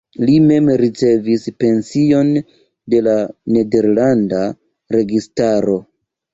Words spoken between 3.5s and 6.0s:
nederlanda registaro.